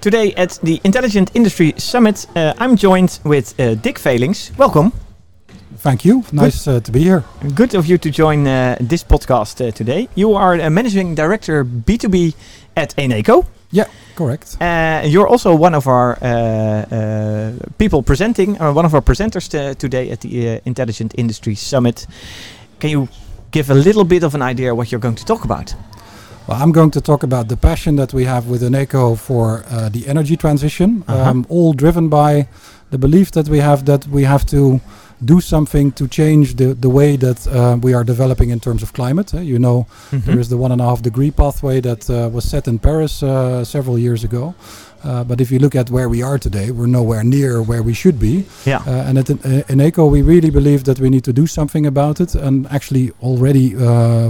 [0.00, 4.50] Today at the Intelligent Industry Summit, uh, I'm joined with uh, Dick Velings.
[4.56, 4.92] Welcome.
[5.76, 6.24] Thank you.
[6.32, 7.22] Nice uh, to be here.
[7.54, 10.08] Good of you to join uh, this podcast uh, today.
[10.14, 12.34] You are a managing director B2B
[12.78, 13.44] at Eneco.
[13.72, 14.56] Yeah, correct.
[14.58, 16.16] Uh, you're also one of our
[17.76, 22.06] people presenting, or one of our presenters today at the Intelligent Industry Summit.
[22.78, 23.08] Can you
[23.50, 25.74] give a little bit of an idea what you're going to talk about?
[26.46, 29.88] Well, I'm going to talk about the passion that we have with Eneco for uh,
[29.88, 31.30] the energy transition, uh-huh.
[31.30, 32.48] um, all driven by
[32.90, 34.80] the belief that we have that we have to
[35.24, 38.92] do something to change the, the way that uh, we are developing in terms of
[38.92, 39.34] climate.
[39.34, 40.18] Uh, you know, mm-hmm.
[40.26, 43.22] there is the one and a half degree pathway that uh, was set in Paris
[43.22, 44.54] uh, several years ago.
[45.02, 47.94] Uh, but if you look at where we are today, we're nowhere near where we
[47.94, 48.44] should be.
[48.64, 48.82] Yeah.
[48.86, 52.34] Uh, and at, Eneco, we really believe that we need to do something about it.
[52.34, 53.74] And actually, already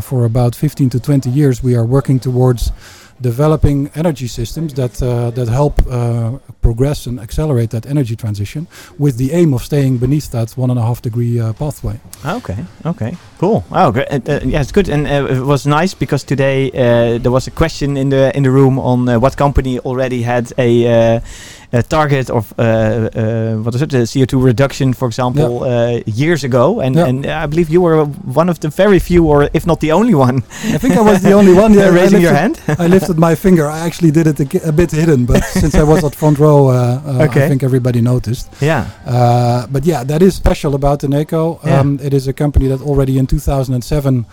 [0.01, 2.73] for about 15 to 20 years, we are working towards
[3.21, 8.67] developing energy systems that uh, that help uh, progress and accelerate that energy transition,
[8.99, 12.01] with the aim of staying beneath that one and a half degree uh, pathway.
[12.25, 13.65] Okay, okay, cool.
[13.73, 14.09] Oh, great.
[14.11, 16.71] Uh, uh, yeah, it's good, and uh, it was nice because today
[17.19, 21.21] there was a question in the in the room on what company already had a
[21.83, 26.01] target of uh, uh, what is it, the CO2 reduction, for example, yeah.
[26.07, 27.07] years ago, and yeah.
[27.07, 30.15] and I believe you were one of the very few, or if not the only
[30.15, 30.39] one.
[30.75, 31.71] I think I was the only one.
[31.81, 32.61] Yeah, raising your hand.
[32.67, 33.67] I lifted my finger.
[33.67, 36.71] I actually did it a, a bit hidden, but since I was at front row,
[36.71, 37.45] okay.
[37.45, 38.51] I think everybody noticed.
[38.61, 38.91] Yeah.
[39.71, 41.65] but yeah, that is special about Eneco.
[41.65, 44.27] Um, it is a company that already in 2007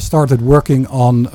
[0.00, 1.26] started working on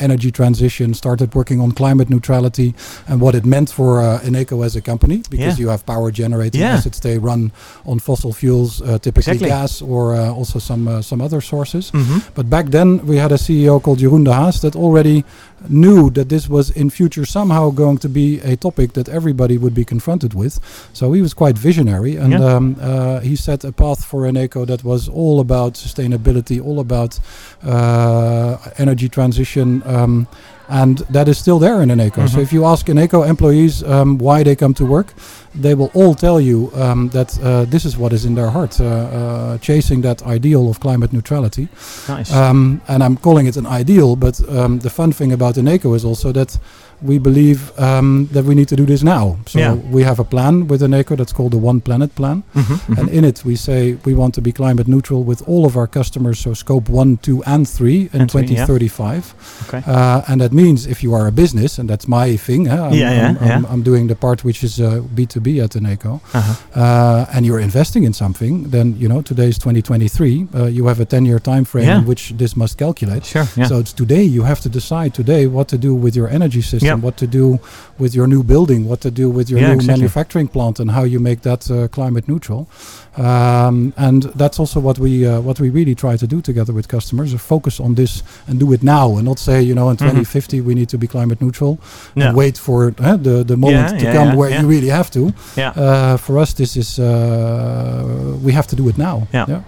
[0.00, 2.74] energy transition, started working on climate neutrality,
[3.08, 5.62] and what it meant for uh, Eneco as a company because yeah.
[5.62, 6.74] you have power generating yeah.
[6.74, 7.00] assets.
[7.00, 7.52] They run
[7.84, 9.48] on fossil fuels, uh, typically exactly.
[9.48, 11.90] gas or uh, also some uh, some other sources.
[11.90, 12.18] Mm-hmm.
[12.34, 15.24] But back then we had a CEO called Jeroen de Haas that already
[15.68, 19.74] knew that this was in future somehow going to be a topic that everybody would
[19.74, 20.60] be confronted with.
[20.92, 22.44] So he was quite visionary and yeah.
[22.44, 27.18] um, uh, he set a path for Eneco that was all about sustainability, all about
[27.64, 29.82] uh, energy transition.
[29.84, 30.28] Um,
[30.68, 32.10] and that is still there in Eneco.
[32.10, 32.26] Mm-hmm.
[32.26, 35.14] So if you ask Eneco employees um, why they come to work,
[35.54, 38.80] they will all tell you um, that uh, this is what is in their heart,
[38.80, 41.68] uh, uh, chasing that ideal of climate neutrality.
[42.08, 42.32] Nice.
[42.32, 46.04] Um, and I'm calling it an ideal, but um, the fun thing about Eneco is
[46.04, 46.58] also that
[47.02, 49.38] we believe um, that we need to do this now.
[49.46, 49.74] So yeah.
[49.74, 52.42] we have a plan with Eneco that's called the One Planet Plan.
[52.54, 53.00] Mm-hmm, mm-hmm.
[53.00, 55.86] And in it, we say we want to be climate neutral with all of our
[55.86, 59.24] customers, so scope one, two, and three in and 2035.
[59.24, 59.78] Three, yeah.
[59.80, 59.90] okay.
[59.90, 62.68] uh, and that means if you are a business, and that's my thing?
[62.68, 63.56] I'm, yeah, yeah, I'm, yeah.
[63.56, 66.80] I'm, I'm, doing the part which is uh, B2B at Eneco, uh-huh.
[66.80, 70.48] uh, and you're investing in something, then, you know, today is 2023.
[70.54, 73.24] Uh, you have a 10 year time frame in which this must calculate.
[73.24, 73.44] Sure.
[73.44, 76.87] So it's today you have to decide today what to do with your energy system,
[76.96, 77.58] what to do
[77.98, 80.00] with your new building, what to do with your yeah, new exactly.
[80.00, 82.68] manufacturing plant, and how you make that uh, climate neutral.
[83.16, 86.86] Um, and that's also what we uh, what we really try to do together with
[86.86, 90.22] customers: focus on this and do it now, and not say you know in mm-hmm.
[90.22, 91.78] 2050 we need to be climate neutral
[92.14, 92.28] no.
[92.28, 95.10] and wait for uh, the the moment yeah, to yeah, come where you really have
[95.10, 95.32] to.
[95.56, 95.70] Yeah.
[95.70, 99.26] Uh, for us, this is uh, we have to do it now.
[99.32, 99.62] Yeah.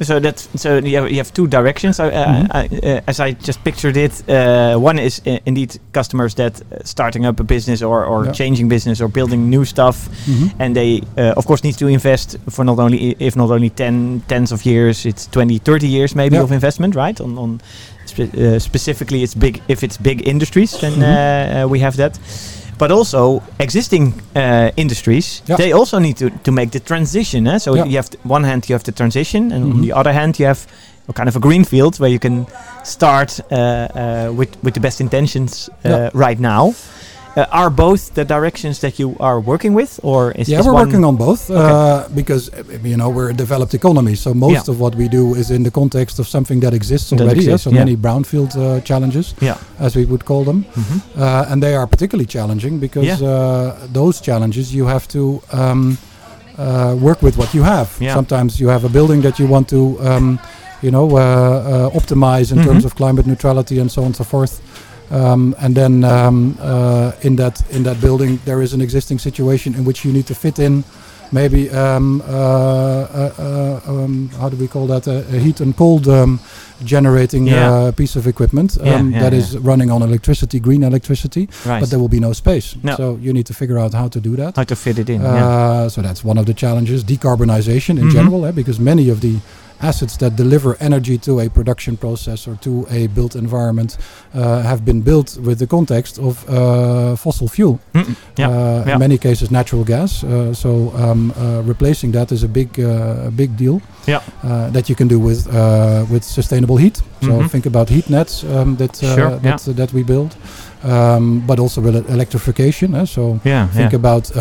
[0.00, 1.98] So that so you have, you have two directions.
[1.98, 2.52] Mm-hmm.
[2.52, 4.22] I, as I just pictured it,
[4.78, 9.50] one is indeed customers that starting up a business or or changing business or building
[9.50, 10.62] new stuff, mm-hmm.
[10.62, 14.52] and they of course need to invest for not only if not only 10 tens
[14.52, 17.60] of years it's 20 30 years maybe of investment right on on
[18.06, 21.64] spe uh, specifically it's big if it's big industries then mm -hmm.
[21.64, 22.18] uh, we have that
[22.78, 27.58] but also existing uh, industries they also need to to make the transition eh?
[27.58, 29.64] so you have to, one hand you have the transition and mm -hmm.
[29.64, 29.86] on mm-hmm.
[29.86, 30.60] the other hand you have
[31.08, 32.46] a kind of a green field where you can
[32.84, 35.70] start uh, uh, with with the best intentions
[36.14, 36.74] right now
[37.36, 41.04] uh, are both the directions that you are working with, or is yeah, we're working
[41.04, 41.60] on both okay.
[41.60, 44.72] uh, because uh, you know we're a developed economy, so most yeah.
[44.72, 47.28] of what we do is in the context of something that exists already.
[47.28, 49.56] That exists, yeah, so many brownfield uh, challenges, yeah.
[49.78, 51.20] as we would call them, mm-hmm.
[51.20, 55.98] Uh, and they are particularly challenging because uh, those challenges you have to um,
[57.00, 57.88] work with what you have.
[57.88, 59.98] Sometimes you have a building that you want to.
[60.00, 60.38] Um,
[60.82, 61.08] you know,
[61.92, 62.68] optimize in mm-hmm.
[62.68, 64.60] terms of climate neutrality and so on and so forth.
[65.10, 69.74] Um, and then um, uh, in that in that building there is an existing situation
[69.74, 70.84] in which you need to fit in
[71.32, 75.76] maybe um, uh, uh, uh um, how do we call that a, a heat and
[75.76, 76.38] cold um,
[76.84, 77.70] generating yeah.
[77.70, 81.80] Uh, piece of equipment yeah, um, yeah, that is running on electricity green electricity right.
[81.80, 82.94] but there will be no space no.
[82.96, 85.22] so you need to figure out how to do that how to fit it in
[85.22, 88.12] uh, so that's one of the challenges decarbonization in mm -hmm.
[88.12, 89.34] general eh, because many of the
[89.82, 93.96] assets that deliver energy to a production process or to a built environment
[94.34, 97.78] uh, have been built with the context of uh, fossil fuel.
[97.94, 98.48] Mm, yeah.
[98.48, 98.92] Uh, yeah.
[98.94, 100.22] In many cases, natural gas.
[100.24, 103.80] Uh, so um, uh, replacing that is a big, uh, a big deal.
[104.06, 104.20] Yeah.
[104.42, 106.96] Uh, that you can do with uh, with sustainable heat.
[107.22, 107.50] So Mhm.
[107.50, 110.34] think about heat nets um, that uh, Sure, that, that we build,
[110.84, 112.94] um, but also with electrification.
[112.94, 113.96] eh, so Yeah, think yeah.
[113.96, 114.40] about uh,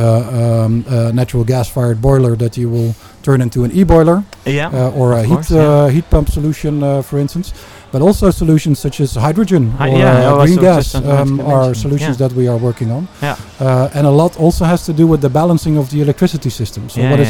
[0.66, 2.94] um, a natural gas-fired boiler that you will
[3.24, 4.70] turn into an e-boiler yeah.
[4.70, 5.62] uh, or a heat course, yeah.
[5.62, 7.54] uh, heat pump solution, uh, for instance.
[7.92, 12.18] But also solutions such as hydrogen Hi- or yeah, uh, green gas um, are solutions
[12.18, 13.08] that we are working on.
[13.22, 13.36] Yeah.
[13.60, 16.88] Uh, and a lot also has to do with the balancing of the electricity system.
[16.90, 17.30] So what is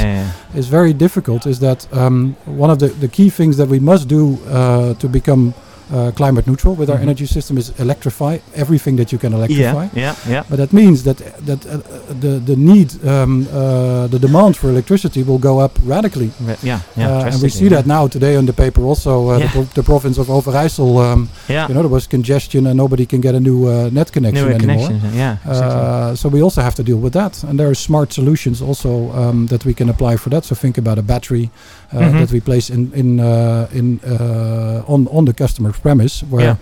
[0.53, 4.07] is very difficult is that um, one of the, the key things that we must
[4.09, 5.53] do uh, to become
[5.91, 7.03] uh, climate neutral with our Mhm.
[7.07, 9.87] energy system is electrify everything that you can electrify.
[9.93, 10.43] Yeah, yeah, yeah.
[10.49, 11.77] But that means that that uh,
[12.21, 16.29] the the need, um, uh, the demand for electricity will go up radically.
[16.47, 17.17] Re- Yeah, yeah.
[17.17, 18.81] Uh, and we see that now today on the paper.
[18.83, 19.39] Also, uh, Yeah.
[19.45, 21.67] the, pro- the province of Overijssel, um, Yeah.
[21.67, 24.55] you know, there was congestion and nobody can get a new uh, net connection Newer
[24.55, 24.91] anymore.
[25.15, 25.81] Yeah, exactly.
[25.81, 28.89] Uh, so we also have to deal with that, and there are smart solutions also
[29.21, 30.45] um, that we can apply for that.
[30.45, 31.49] So think about a battery
[31.93, 32.19] uh, Mhm.
[32.19, 36.55] that we place in in uh, in uh, on on the customer's premise, where Yeah.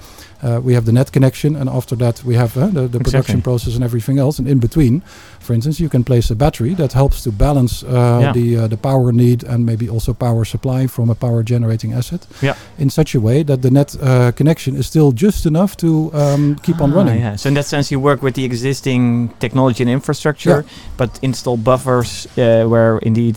[0.43, 3.03] Uh, we have the net connection, and after that we have uh, the, the Exactly.
[3.03, 4.39] production process and everything else.
[4.39, 5.01] And in between,
[5.39, 8.33] for instance, you can place a battery that helps to balance uh, Yeah.
[8.33, 12.27] the uh, the power need and maybe also power supply from a power generating asset.
[12.41, 12.55] Yeah.
[12.77, 16.55] In such a way that the net uh, connection is still just enough to um,
[16.61, 17.21] keep on Ah, running.
[17.21, 17.37] Yeah.
[17.37, 20.63] So in that sense, you work with the existing technology and infrastructure,
[20.97, 23.35] but install buffers uh, where indeed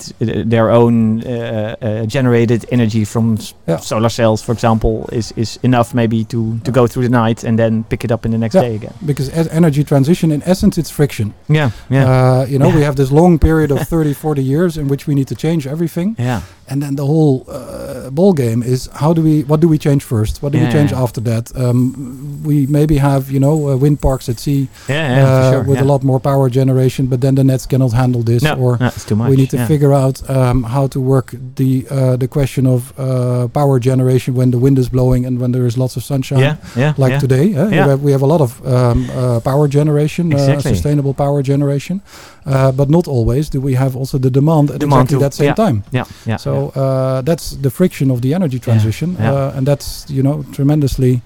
[0.50, 3.36] their own uh, uh, generated energy from
[3.68, 3.80] Yeah.
[3.80, 7.58] solar cells, for example, is, is enough maybe to, to go through the night and
[7.58, 8.62] then pick it up in the next Yeah.
[8.68, 8.94] day again.
[9.06, 12.76] because e- energy transition in essence it's friction Yeah, yeah, uh, you know Yeah.
[12.76, 15.66] we have this long period of 30 40 years in which we need to change
[15.66, 16.40] everything yeah,
[16.70, 20.02] and then the whole uh, ball game is how do we what do we change
[20.04, 21.02] first what do Yeah, we change yeah.
[21.04, 25.26] after that um, we maybe have you know uh, wind parks at sea yeah, yeah,
[25.26, 25.62] uh, sure.
[25.70, 28.78] with a lot more power generation but then the nets cannot handle this No, or
[28.78, 29.30] no, too much.
[29.30, 33.48] we need to figure out um, how to work the uh, the question of uh,
[33.48, 36.56] power generation when the wind is blowing and when there is lots of sunshine Yeah,
[36.76, 37.46] yeah, like today.
[37.46, 37.96] Yeah.
[37.96, 40.70] We, have, a lot of um, uh, power generation, uh, Exactly.
[40.74, 42.00] sustainable power generation,
[42.46, 45.54] uh, but not always do we have also the demand at Demand exactly that same
[45.54, 45.82] time.
[45.92, 46.38] Yeah, yeah.
[46.38, 49.32] So uh, that's the friction of the energy transition, yeah.
[49.32, 51.20] Uh, and that's you know tremendously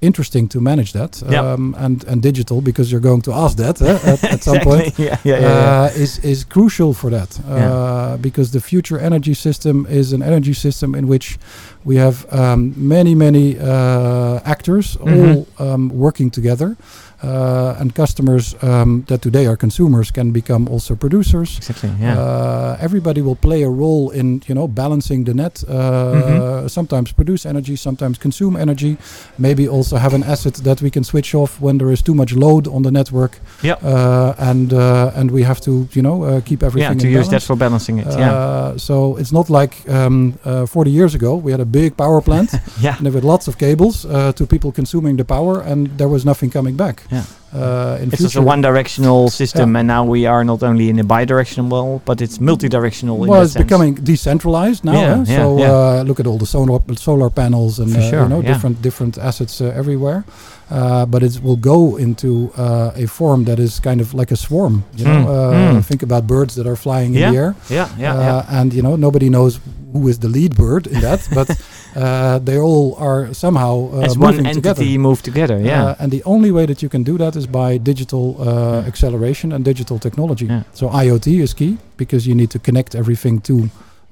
[0.00, 1.52] interesting to manage that Yeah.
[1.52, 4.94] um, and and digital because you're going to ask that eh, at, at some point
[4.98, 5.82] Yeah, yeah, yeah.
[5.94, 10.54] uh, is is crucial for that uh, because the future energy system is an energy
[10.54, 11.36] system in which
[11.84, 15.18] we have um, many many uh, actors Mhm.
[15.18, 16.76] all um, working together
[17.22, 21.90] uh, and customers um, that today are consumers can become also producers exactly.
[22.00, 22.18] Yeah.
[22.18, 25.64] uh, everybody will play a role in you know balancing the net.
[25.68, 25.74] Uh,
[26.08, 26.68] Mhm.
[26.70, 28.96] Sometimes produce energy, sometimes consume energy.
[29.38, 32.32] Maybe also have an asset that we can switch off when there is too much
[32.34, 33.38] load on the network.
[33.62, 33.78] Yep.
[33.82, 36.98] Uh, and uh, and we have to you know uh, keep yeah, everything.
[36.98, 37.46] to in use that balance.
[37.46, 38.06] for balancing it.
[38.06, 41.96] yeah, Uh, so it's not like um, uh, 40 years ago we had a big
[41.96, 42.50] power plant
[42.80, 42.96] yeah.
[42.98, 46.50] and with lots of cables uh, to people consuming the power and there was nothing
[46.52, 47.02] coming back.
[47.10, 47.24] Yeah.
[47.54, 51.04] Uh, in It's future, a one-directional system, and now we are not only in a
[51.04, 53.16] bi-directional, but it's multi-directional.
[53.16, 53.64] well, it's sense.
[53.64, 54.92] becoming decentralized now.
[54.92, 55.24] Yeah, eh?
[55.26, 55.72] yeah, so yeah.
[55.72, 58.52] Uh, look at all the solar solar panels and uh, sure, you know yeah.
[58.52, 60.24] different different assets uh, everywhere.
[60.70, 64.36] Uh, but it will go into uh, a form that is kind of like a
[64.36, 64.84] swarm.
[64.98, 65.84] You know, Mm, uh, mm.
[65.90, 68.60] think about birds that are flying Yeah, in the air, Yeah, yeah, uh, yeah.
[68.60, 69.60] and you know nobody knows
[69.94, 71.48] who is the lead bird in that, but
[71.96, 74.98] uh, they all are somehow uh, As moving one entity together.
[74.98, 75.58] move together.
[75.58, 75.84] Yeah.
[75.86, 78.88] Uh, and the only way that you can do that is by digital uh, Yeah.
[78.90, 80.46] acceleration and digital technology.
[80.46, 80.62] Yeah.
[80.72, 83.54] So IoT is key because you need to connect everything to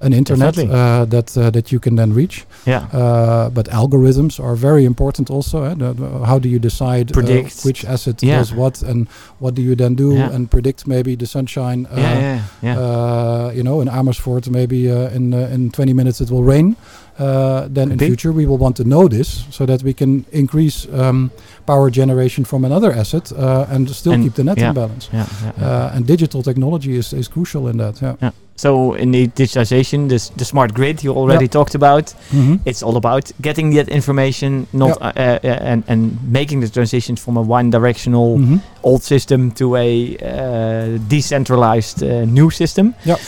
[0.01, 2.45] an internet uh, that uh, that you can then reach.
[2.67, 2.83] yeah.
[2.93, 5.57] Uh, but algorithms are very important also.
[5.65, 5.75] eh?
[5.75, 7.23] The- the- how do you decide uh,
[7.65, 8.39] which asset Yeah.
[8.39, 9.07] does what, and
[9.41, 10.35] what do you then do, Yeah.
[10.35, 11.87] and predict maybe the sunshine.
[11.91, 12.79] Uh, yeah, yeah, yeah.
[12.85, 16.77] uh, you know, in Amersfoort, maybe uh, in uh, in 20 minutes it will rain.
[17.19, 20.87] Uh, then in future we will want to know this so that we can increase
[20.93, 21.31] um,
[21.67, 24.69] power generation from another asset uh, and still And- keep the net yeah.
[24.69, 25.09] in balance.
[25.13, 25.67] yeah, yeah.
[25.67, 28.01] Uh, and digital technology is, is crucial in that.
[28.03, 28.31] Yeah.
[28.59, 32.59] so in the digitization, this the smart grid you already talked about, Mhm.
[32.65, 36.01] it's all about getting that information, not uh, uh, and and
[36.33, 38.61] making the transition from a one-directional Mhm.
[38.83, 42.95] old system to a uh, decentralized uh, new system.
[43.05, 43.19] Yeah.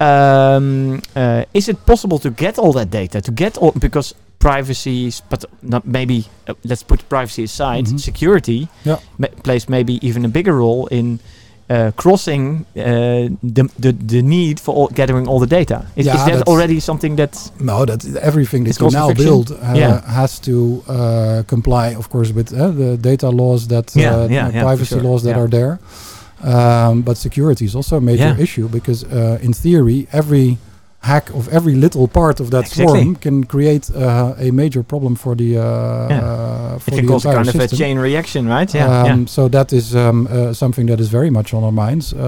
[0.00, 3.20] Um, uh, is it possible to get all that data?
[3.20, 7.86] To get all because privacy, is- but not maybe uh, let's put privacy aside.
[7.86, 7.98] Mhm.
[8.00, 8.98] Security Yeah.
[9.18, 11.18] ma- plays maybe even a bigger role in.
[11.70, 12.82] Uh, crossing uh,
[13.42, 15.86] the, the the need for all, gathering all the data.
[15.96, 17.50] Is, Yeah, is that already something that?
[17.58, 19.24] No, that everything that you now fiction?
[19.26, 20.02] build uh, Yeah.
[20.06, 24.94] has to uh, comply, of course, with uh, the data laws that Yeah, uh, privacy
[24.96, 25.02] sure.
[25.02, 25.78] laws that are there.
[26.44, 28.42] Um, but security is also a major Yeah.
[28.42, 30.58] issue because, uh, in theory, every
[31.00, 32.86] hack of every little part of that Exactly.
[32.86, 36.18] swarm can create uh, a major problem for the uh, Yeah.
[36.18, 38.74] uh, for It can the cause kind of a chain reaction, right?
[38.74, 39.26] Yeah, um, yeah.
[39.26, 42.18] So that is um, uh, something that is very much on our minds, uh,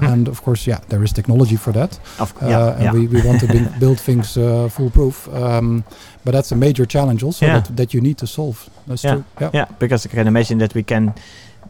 [0.00, 0.12] Hmm.
[0.12, 1.98] and of course, yeah, there is technology for that.
[2.18, 2.92] Of, Uh, yeah, and yeah.
[2.94, 5.28] we, we want to build, build things uh, foolproof.
[5.28, 5.84] Um,
[6.24, 8.56] but that's a major challenge also that, that you need to solve.
[8.88, 9.24] That's true.
[9.40, 9.50] Yeah.
[9.54, 11.12] Yeah, because I can imagine that we can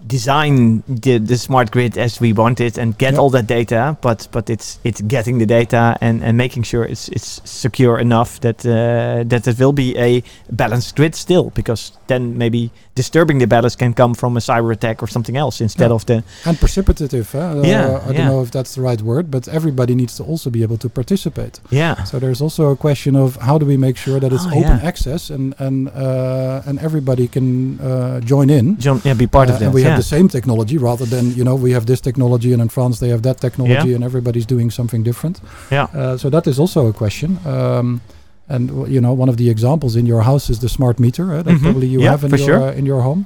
[0.06, 3.20] design the, the smart grid as we want it and get Yeah.
[3.20, 7.08] all that data, but but it's it's getting the data and, and making sure it's
[7.08, 12.38] it's secure enough that uh, that it will be a balanced grid still, because then
[12.38, 15.94] maybe disturbing the balance can come from a cyber attack or something else instead Yeah.
[15.94, 17.26] of the And precipitative.
[17.32, 17.38] huh?
[17.60, 20.50] Uh, Yeah, I don't know if that's the right word, but everybody needs to also
[20.50, 21.60] be able to participate.
[21.70, 24.58] yeah So there's also a question of how do we make sure that it's Oh,
[24.58, 24.88] open yeah.
[24.90, 27.46] access and and uh, and everybody can
[27.80, 28.66] uh, join in.
[28.84, 31.24] John, yeah be part Uh, of that and we have the same technology rather than
[31.38, 34.46] you know we have this technology and in France they have that technology and everybody's
[34.54, 35.36] doing something different.
[35.70, 37.30] yeah Uh, so that is also a question.
[37.54, 38.00] Um,
[38.48, 41.42] and you know, one of the examples in your house is the smart meter uh,
[41.42, 41.62] that Mhm.
[41.62, 42.62] probably you Yeah, have in your sure.
[42.68, 43.24] uh, in your home.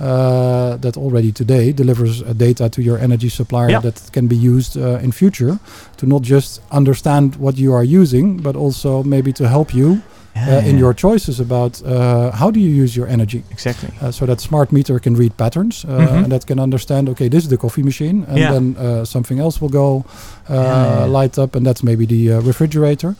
[0.00, 3.82] Uh, that already today delivers uh, data to your energy supplier Yeah.
[3.82, 5.58] that can be used uh, in future
[5.98, 10.00] to not just understand what you are using, but also maybe to help you
[10.34, 10.78] Yeah, uh, in yeah.
[10.84, 13.42] your choices about uh, how do you use your energy.
[13.50, 16.22] exactly Uh, so that smart meter can read patterns uh, Mhm.
[16.24, 18.52] and that can understand okay this is the coffee machine and Yeah.
[18.52, 20.04] then uh, something else will go
[20.48, 23.14] uh, light up and that's maybe the uh, refrigerator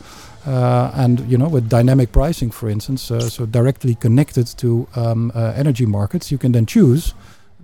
[0.45, 5.31] uh, and you know with dynamic pricing for instance uh, so directly connected to um,
[5.35, 7.13] uh, energy markets you can then choose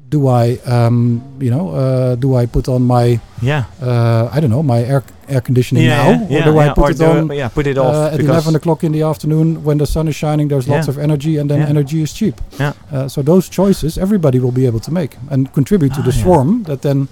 [0.09, 4.50] do I um, you know uh, do I put on my yeah uh, I don't
[4.50, 7.01] know my air air conditioning yeah, now yeah, or do yeah, I put or it
[7.01, 10.07] on yeah put it off uh, at 11 o'clock in the afternoon when the sun
[10.07, 12.74] is shining there's lots of energy and then energy is cheap Yeah.
[12.91, 16.12] uh, so those choices everybody will be able to make and contribute to Ah, the
[16.15, 16.24] yeah.
[16.24, 17.07] swarm that then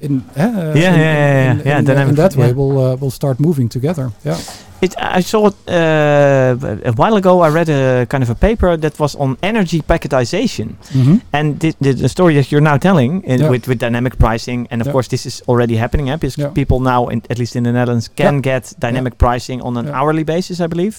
[0.00, 2.96] in uh, Yeah, in, yeah, yeah, yeah, in, yeah, in, in that way we'll uh,
[3.00, 4.38] we'll start moving together yeah
[4.82, 7.42] It, I saw it uh, a while ago.
[7.46, 11.16] I read a kind of a paper that was on energy packetization, mm-hmm.
[11.32, 13.50] and the, the, the story that you're now telling in, Yeah.
[13.52, 14.92] with with dynamic pricing, and of Yeah.
[14.94, 16.08] course this is already happening.
[16.08, 16.16] Eh?
[16.16, 16.54] Because Yeah.
[16.54, 20.24] people now, in, at least in the Netherlands, can get dynamic pricing on an hourly
[20.24, 20.96] basis, I believe,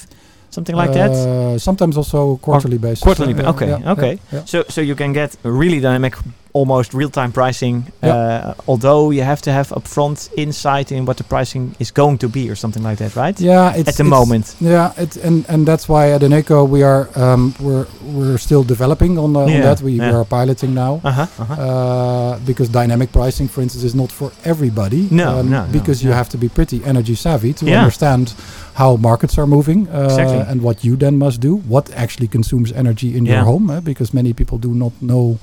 [0.49, 1.11] something like that.
[1.11, 4.19] uh, sometimes also quarterly basis Quarterly, Uh, okay, okay.
[4.45, 6.13] So so you can get really dynamic,
[6.53, 7.83] almost real-time pricing.
[8.03, 8.15] Yeah.
[8.15, 12.27] Uh, although you have to have upfront insight in what the pricing is going to
[12.29, 13.39] be, or something like that, right?
[13.39, 14.55] yeah it's, At the moment.
[14.59, 19.17] Yeah, it, and and that's why at Eneco we are um, we're we're still developing
[19.17, 19.81] on, uh, on that.
[19.81, 21.01] We, we are piloting now.
[21.03, 21.27] Uh huh.
[21.39, 21.53] Uh-huh.
[21.61, 25.07] uh, because dynamic pricing, for instance, is not for everybody.
[25.11, 27.79] No, no, no, because you have to be pretty energy savvy to Yeah.
[27.79, 28.33] understand
[28.73, 30.39] how markets are moving uh, Exactly.
[30.51, 31.57] and what you then must do.
[31.67, 33.35] What actually consumes energy in Yeah.
[33.35, 33.69] your home?
[33.73, 35.37] eh, because many people do not know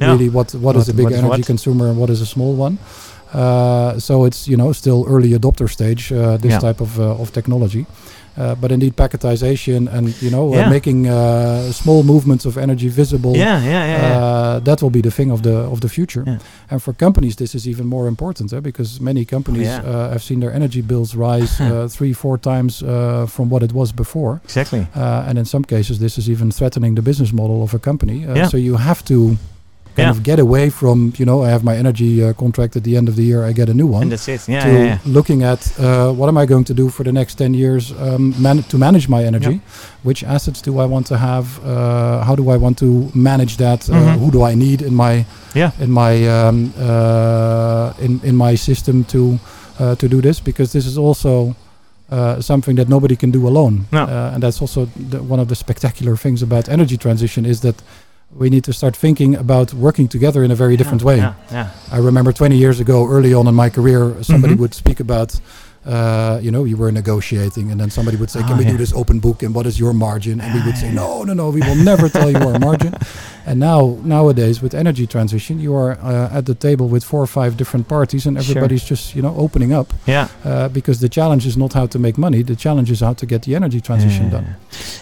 [0.00, 0.06] No.
[0.12, 1.46] really what what is a big energy what.
[1.46, 2.78] consumer and what is a small one.
[3.32, 6.60] Uh, so it's you know still early adopter stage uh, this Yeah.
[6.60, 7.84] type of uh, of technology.
[8.36, 10.68] Uh, but indeed, packetization and you know uh, Yeah.
[10.70, 13.86] making uh, small movements of energy visible Yeah, yeah, yeah.
[13.86, 14.18] yeah.
[14.18, 16.24] uh, that will be the thing of the of the future.
[16.70, 20.40] And for companies, this is even more important eh, because many companies uh, have seen
[20.40, 22.88] their energy bills rise uh, three, four times uh,
[23.28, 24.40] from what it was before.
[24.44, 24.80] exactly.
[24.96, 28.16] Uh, and in some cases, this is even threatening the business model of a company.
[28.26, 28.48] Uh, Yeah.
[28.50, 29.36] So you have to
[29.96, 30.10] kind Yeah.
[30.10, 33.08] of get away from, you know, I have my energy uh, contract at the end
[33.08, 34.02] of the year, I get a new one.
[34.02, 34.48] And that's it.
[34.48, 34.98] Yeah, to yeah, yeah.
[35.18, 38.34] looking at uh, what am I going to do for the next 10 years um,
[38.42, 39.60] man- to manage my energy?
[40.02, 41.46] Which assets do I want to have?
[41.64, 43.88] Uh, how do I want to manage that?
[43.88, 44.18] Uh, Mhm.
[44.18, 45.24] who do I need in my
[45.54, 45.70] Yeah.
[45.80, 49.38] in my um, uh, in in my system to
[49.80, 50.40] uh, to do this?
[50.40, 51.54] Because this is also
[52.12, 53.86] uh, something that nobody can do alone.
[53.90, 54.02] No.
[54.02, 57.74] Uh, and that's also the, one of the spectacular things about energy transition is that
[58.36, 61.18] we need to start thinking about working together in a very different way.
[61.18, 61.70] Yeah, yeah.
[61.92, 64.58] I remember 20 years ago, early on in my career, somebody Mhm.
[64.58, 65.38] would speak about,
[65.86, 68.72] uh, you know, you were negotiating, and then somebody would say, Ah, "Can we yeah.
[68.72, 69.42] do this open book?
[69.42, 71.76] And what is your margin?" And we would say, Ah, "No, no, no, we will
[71.76, 72.94] never tell you our margin."
[73.46, 77.26] And now, nowadays, with energy transition, you are uh, at the table with four or
[77.26, 78.42] five different parties, and Sure.
[78.50, 80.28] everybody's just, you know, opening up Yeah.
[80.44, 83.26] uh, because the challenge is not how to make money; the challenge is how to
[83.26, 84.30] get the energy transition Yeah.
[84.30, 84.46] done.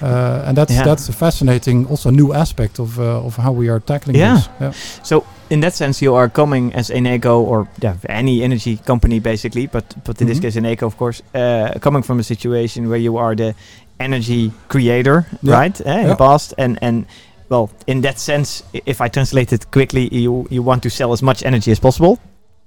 [0.03, 0.85] Uh, and that's Yeah.
[0.85, 4.35] that's a fascinating, also new aspect of uh, of how we are tackling Yeah.
[4.35, 4.49] this.
[4.61, 4.73] Yeah.
[5.03, 9.67] So in that sense, you are coming as Eneco or yeah, any energy company basically,
[9.73, 10.31] but but in Mhm.
[10.31, 13.55] this case Eneco, of course, uh, coming from a situation where you are the
[14.01, 15.61] energy creator, Yeah.
[15.63, 15.81] right?
[15.87, 17.05] Eh, in the past, and and
[17.49, 21.23] well, in that sense, if I translate it quickly, you you want to sell as
[21.23, 22.19] much energy as possible.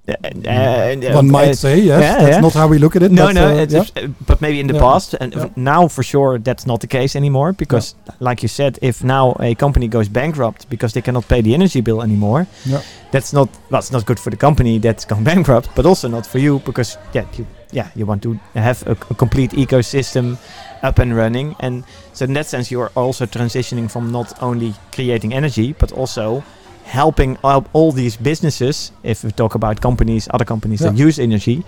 [0.08, 2.00] Uh, One might uh, say yes.
[2.00, 2.40] yeah, that's yeah.
[2.40, 3.10] not how we look at it.
[3.10, 3.84] no, but, no, uh, it's yeah.
[3.96, 7.52] uh, but maybe in the past, and now for sure that's not the case anymore.
[7.52, 11.54] Because, like you said, if now a company goes bankrupt because they cannot pay the
[11.54, 12.82] energy bill anymore, Yeah.
[13.10, 16.26] that's not well, it's not good for the company that's going bankrupt, but also not
[16.26, 20.36] for you because yeah, you yeah you want to have a, a complete ecosystem
[20.82, 24.72] up and running, and so in that sense you are also transitioning from not only
[24.92, 26.42] creating energy but also
[26.86, 31.62] helping all, all these businesses if we talk about companies other companies that use energy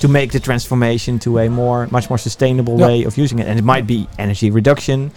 [0.00, 2.86] to make the transformation to a more much more sustainable Yeah.
[2.88, 5.10] way of using it and it might be energy reduction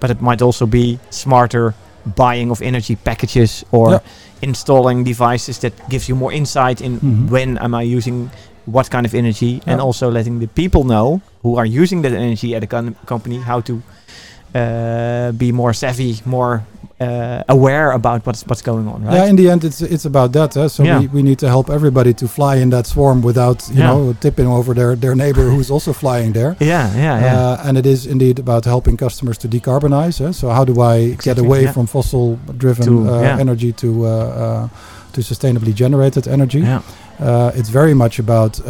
[0.00, 1.74] but it might also be smarter
[2.16, 3.98] buying of energy packages or Yeah.
[4.42, 7.30] installing devices that gives you more insight in Mhm.
[7.30, 8.30] when am I using
[8.66, 12.54] what kind of energy and also letting the people know who are using that energy
[12.56, 13.74] at a com- company how to
[14.54, 16.62] uh, be more savvy, more
[17.04, 19.14] uh, aware about what's what's going on, right?
[19.16, 20.54] Yeah, in the end, it's it's about that.
[20.54, 20.68] Huh?
[20.68, 21.00] So Yeah.
[21.00, 23.88] we, we need to help everybody to fly in that swarm without you Yeah.
[23.90, 26.52] know tipping over their their neighbor who's also flying there.
[26.60, 27.40] yeah, yeah, yeah.
[27.40, 30.18] Uh, and it is indeed about helping customers to decarbonize.
[30.24, 30.32] Huh?
[30.32, 31.72] So how do I get away yeah.
[31.74, 34.68] from fossil-driven To- uh, energy to uh, uh,
[35.14, 36.58] to sustainably generated energy?
[36.60, 36.80] yeah.
[37.20, 38.60] Uh, it's very much about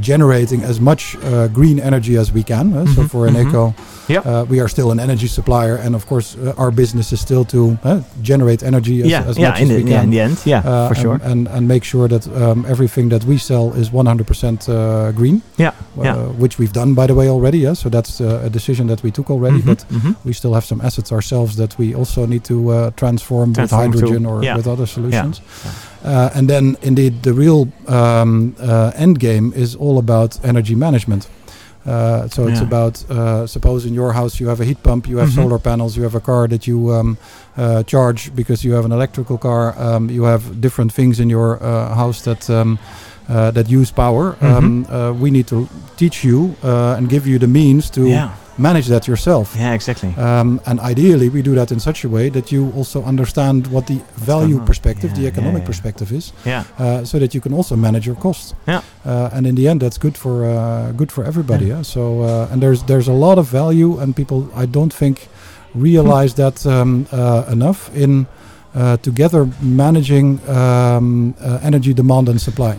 [0.00, 2.72] generating as much uh, green energy as we can.
[2.72, 3.34] uh, So Mhm, for mhm.
[3.36, 3.74] Eneco, Yep.
[4.10, 7.44] Uh, we are still an energy supplier, and of course, uh, our business is still
[7.44, 10.04] to uh, generate energy as, yeah, as yeah, much in as the, we yeah, can.
[10.04, 11.20] in the end, yeah, for and, sure.
[11.22, 15.42] and and make sure that um, everything that we sell is 100% uh, green.
[15.58, 16.16] Yeah, uh, yeah.
[16.38, 17.58] which we've done by the way already.
[17.58, 19.58] Yeah, so that's uh, a decision that we took already.
[19.58, 20.14] Mhm, But mhm.
[20.24, 24.22] we still have some assets ourselves that we also need to uh, transform, with hydrogen
[24.22, 24.56] to- or yeah.
[24.56, 25.40] with other solutions.
[26.04, 31.28] Uh, and then, indeed, the real um, uh, end game is all about energy management.
[31.86, 35.18] Uh, so it's about uh, suppose in your house you have a heat pump, you
[35.18, 35.34] have Mhm.
[35.42, 37.16] solar panels, you have a car that you um,
[37.56, 39.74] uh, charge because you have an electrical car.
[39.78, 42.78] Um, you have different things in your uh, house that um,
[43.28, 44.36] uh, that use power.
[44.40, 44.56] Mhm.
[44.56, 48.30] Um, uh, we need to teach you uh, and give you the means to yeah,
[48.58, 49.54] manage that yourself.
[49.56, 50.14] yeah, exactly.
[50.16, 53.86] Um, and ideally, we do that in such a way that you also understand what
[53.86, 55.66] the value perspective, Yeah, the economic yeah.
[55.66, 58.54] perspective is, yeah, uh, so that you can also manage your costs.
[58.66, 58.80] Yeah.
[59.04, 61.66] Uh, and in the end, that's good for uh, good for everybody.
[61.66, 61.82] Yeah.
[61.84, 65.28] So uh, and there's there's a lot of value, and people I don't think
[65.74, 68.26] realize that um, uh, enough in
[68.74, 72.78] uh, together managing um, uh, energy demand and supply.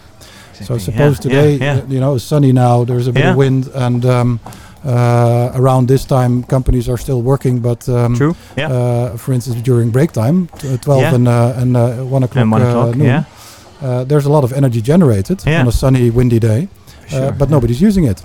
[0.66, 1.54] So suppose today,
[1.88, 2.84] you know, it's sunny now.
[2.86, 4.40] There's a bit of wind, and um,
[4.86, 7.60] uh, around this time, companies are still working.
[7.62, 8.36] But um, True.
[8.58, 8.72] Yeah.
[8.72, 11.16] uh, for instance, during break time, uh, 12 Yeah.
[11.16, 12.96] and uh, and uh, one o'clock, and one uh, o'clock.
[12.96, 13.24] noon, Yeah.
[13.82, 15.62] uh, there's a lot of energy generated Yeah.
[15.62, 16.68] on a sunny, windy day,
[17.08, 17.56] Sure, uh, but yeah.
[17.56, 18.24] nobody's using it.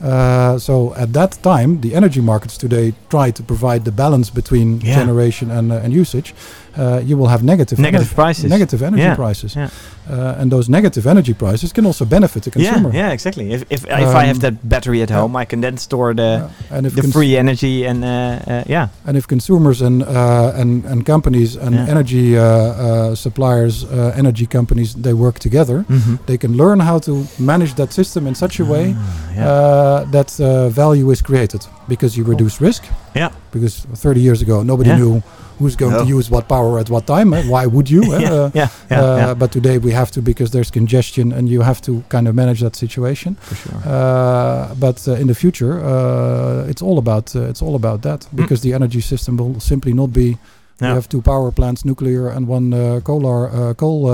[0.00, 4.78] Uh, so at that time, the energy markets today try to provide the balance between
[4.78, 6.34] generation and, uh, and usage.
[6.76, 8.44] Uh, you will have negative Negative energy, prices.
[8.50, 9.68] negative energy Yeah, prices, yeah.
[10.10, 12.90] Uh, and those negative energy prices can also benefit the consumer.
[12.92, 13.52] Yeah, yeah, exactly.
[13.52, 13.90] If if, if
[14.22, 16.48] I have Um, that battery at home, I can then store the.
[16.70, 20.84] And if the free energy and uh, uh, yeah, and if consumers and uh, and
[20.86, 25.84] and companies and energy uh, uh, suppliers, uh, energy companies, they work together.
[26.26, 28.94] They can learn how to manage that system in such a way
[29.36, 32.82] uh, that uh, value is created because you reduce risk.
[33.16, 33.30] Yeah.
[33.52, 35.22] Because 30 years ago, nobody knew
[35.58, 37.34] who's going to use what power at what time.
[37.34, 37.42] eh?
[37.48, 38.02] Why would you?
[38.14, 38.20] eh?
[38.20, 41.48] yeah, Uh, yeah, yeah, uh, yeah, But today we have to because there's congestion and
[41.48, 43.34] you have to kind of manage that situation.
[43.40, 43.80] for sure.
[43.84, 48.26] Uh, but uh, in the future, uh, it's all about uh, it's all about that
[48.34, 50.36] because the energy system will simply not be.
[50.80, 50.88] No.
[50.90, 54.12] We have two power plants, nuclear and one uh, coal uh, coal uh,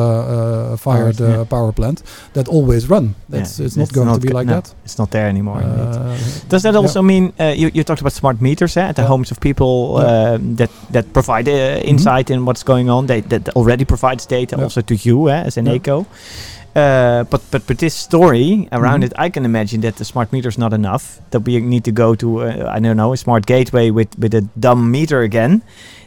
[0.72, 1.40] uh, fired yeah.
[1.40, 3.04] uh, power plant that always run.
[3.04, 4.74] Yeah, That's it's not going to be like no, that.
[4.84, 5.62] It's not there anymore.
[5.62, 6.16] Uh,
[6.48, 6.80] Does that yeah.
[6.80, 9.08] also mean uh, you, you talked about smart meters eh, at the Yeah.
[9.08, 10.38] homes of people Yeah.
[10.56, 13.06] that that provide uh, insight in what's going on?
[13.06, 14.64] They that already provides data Yeah.
[14.64, 15.74] also to you eh, as an Yeah.
[15.76, 16.06] eco.
[16.76, 19.06] Uh, but but with this story around Mhm.
[19.06, 21.20] it, I can imagine that the smart meter is not enough.
[21.30, 24.34] That we need to go to uh, I don't know a smart gateway with with
[24.34, 25.62] a dumb meter again,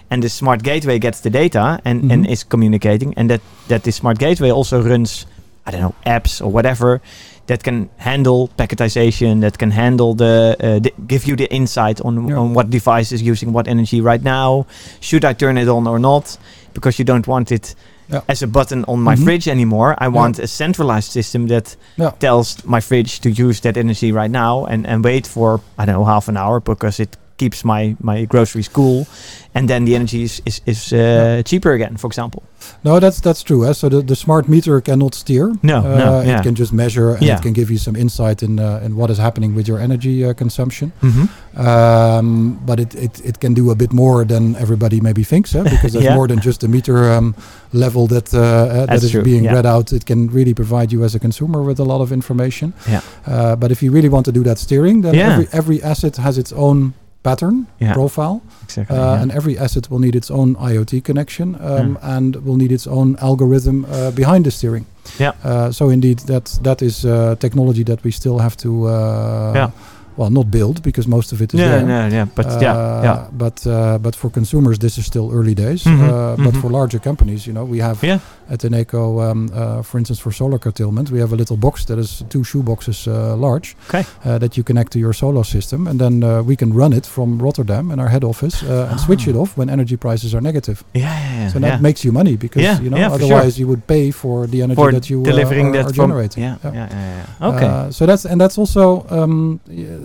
[0.09, 2.31] and the smart gateway gets the data and, and Mhm.
[2.31, 5.25] is communicating, and that that the smart gateway also runs
[5.67, 7.01] I don't know apps or whatever
[7.47, 12.27] that can handle packetization, that can handle the, uh, the give you the insight on
[12.27, 12.37] Yeah.
[12.39, 14.65] on what device is using what energy right now.
[14.99, 16.37] Should I turn it on or not?
[16.73, 17.75] Because you don't want it
[18.09, 18.21] Yeah.
[18.29, 19.23] as a button on my Mhm.
[19.23, 19.95] fridge anymore.
[19.97, 22.11] I want a centralized system that Yeah.
[22.19, 25.95] tells my fridge to use that energy right now and, and wait for I don't
[25.95, 29.05] know half an hour because it keeps my my groceries cool,
[29.53, 31.41] and then the energy is is, is uh, Yeah.
[31.43, 32.41] cheaper again, for example.
[32.83, 33.65] No, that's that's true.
[33.69, 33.73] eh.
[33.73, 35.53] So the, the smart meter cannot steer.
[35.61, 36.39] No, Uh, no, yeah.
[36.39, 37.37] It can just measure and Yeah.
[37.37, 40.25] it can give you some insight in uh, in what is happening with your energy
[40.25, 40.91] uh, consumption.
[41.01, 41.27] Mm-hmm.
[41.67, 45.63] Um, but it, it, it can do a bit more than everybody maybe thinks, eh?
[45.63, 47.35] because there's more than just a meter um,
[47.71, 49.91] level that uh, uh, That's true, being read out.
[49.91, 52.73] It can really provide you as a consumer with a lot of information.
[52.87, 53.01] Yeah.
[53.25, 56.37] Uh, but if you really want to do that steering, then every every asset has
[56.37, 56.93] its own
[57.27, 57.93] pattern Yeah.
[57.93, 58.97] profile, Exactly.
[58.97, 59.21] uh, yeah.
[59.21, 62.17] and every asset will need its own IoT connection um, Yeah.
[62.17, 64.85] and will need its own algorithm uh, behind the steering.
[65.19, 65.31] Yeah.
[65.43, 68.69] Uh, so indeed, that that is uh, technology that we still have to.
[68.69, 69.69] Uh, Yeah.
[70.17, 71.85] Well, not build because most of it is yeah, there.
[71.85, 75.53] no, yeah, but Uh, yeah, yeah, But uh, but for consumers, this is still early
[75.53, 75.83] days.
[75.83, 76.61] Mhm, Uh, But mhm.
[76.61, 78.19] for larger companies, you know, we have Yeah.
[78.49, 81.97] at Eneco, um, uh, for instance, for solar curtailment, we have a little box that
[81.99, 84.03] is two shoe boxes uh, large Okay.
[84.25, 87.05] uh, that you connect to your solar system, and then uh, we can run it
[87.05, 89.31] from Rotterdam in our head office uh, and switch Ah.
[89.31, 90.77] it off when energy prices are negative.
[90.93, 91.49] yeah, yeah, yeah.
[91.51, 91.69] So yeah.
[91.69, 93.25] that makes you money because Yeah, you know yeah, for sure.
[93.35, 96.43] otherwise you would pay for the energy for that you delivering are, that are generating.
[96.43, 96.73] Yeah, Yeah.
[96.73, 97.49] yeah, yeah, yeah.
[97.49, 97.91] Okay.
[97.91, 99.59] So that's and that's also um,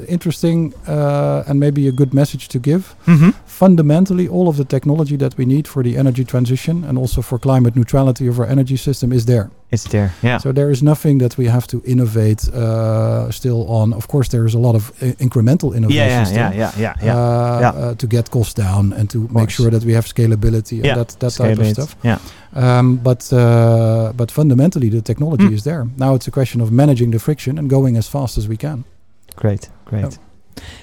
[0.09, 2.95] interesting uh, and maybe a good message to give.
[3.07, 3.31] mm-hmm.
[3.47, 7.38] Fundamentally, all of the technology that we need for the energy transition and also for
[7.38, 9.51] climate neutrality of our energy system is there.
[9.71, 10.11] It's there.
[10.23, 10.38] Yeah.
[10.41, 13.93] So there is nothing that we have to innovate uh, still on.
[13.95, 16.37] Of course, there is a lot of uh, incremental innovation yeah, yeah, still.
[16.37, 17.17] yeah, yeah, yeah, yeah.
[17.17, 17.73] Uh, Yeah.
[17.91, 20.97] uh, to get costs down and to make sure that we have scalability and Yeah,
[20.97, 21.97] that, that Scale type of stuff.
[22.05, 22.19] Yeah.
[22.55, 25.55] Um, but uh, but fundamentally, the technology Mm.
[25.55, 25.87] is there.
[25.97, 28.85] Now it's a question of managing the friction and going as fast as we can.
[29.37, 30.18] Great, great.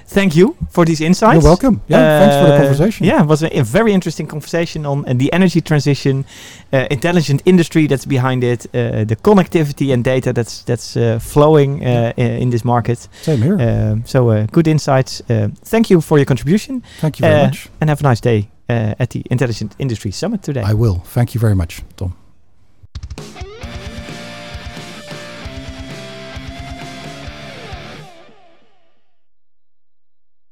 [0.07, 1.35] Thank you for these insights.
[1.35, 1.81] You're welcome.
[1.87, 3.05] Yeah, thanks for the Uh, conversation.
[3.07, 6.25] Yeah, it was a, a very interesting conversation on uh, the energy transition,
[6.73, 11.81] uh, intelligent industry that's behind it, uh, the connectivity and data that's that's uh, flowing
[11.85, 13.07] uh, in this market.
[13.21, 13.57] Same here.
[13.61, 15.21] Um, so uh, good insights.
[15.29, 17.69] Uh, thank you for your contribution, Thank you very uh, much.
[17.79, 20.63] and have a nice day uh, at the Intelligent Industry Summit today.
[20.71, 21.03] I will.
[21.13, 22.13] Thank you very much, Tom.